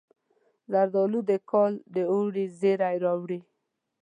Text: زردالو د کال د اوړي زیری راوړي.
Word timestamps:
زردالو 0.71 1.19
د 1.29 1.31
کال 1.51 1.73
د 1.93 1.97
اوړي 2.13 2.45
زیری 2.59 2.95
راوړي. 3.05 3.39